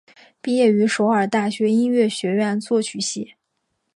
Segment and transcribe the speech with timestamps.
[0.41, 3.35] 毕业于首尔大学音乐学院作曲系。